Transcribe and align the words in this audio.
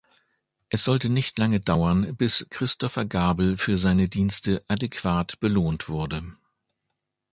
Es 0.69 0.83
sollte 0.83 1.09
nicht 1.09 1.37
lange 1.37 1.59
dauern, 1.59 2.15
bis 2.15 2.47
Christoffer 2.49 3.05
Gabel 3.05 3.55
für 3.59 3.77
seine 3.77 4.09
Dienste 4.09 4.63
adäquat 4.67 5.39
belohnt 5.39 5.89
wurde. 5.89 6.23